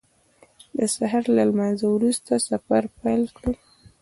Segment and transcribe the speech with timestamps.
[0.77, 3.51] د سهار له لمانځه وروسته سفر پیل کړ.